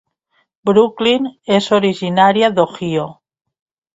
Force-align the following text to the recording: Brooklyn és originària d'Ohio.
Brooklyn 0.69 1.27
és 1.57 1.69
originària 1.77 2.51
d'Ohio. 2.57 3.07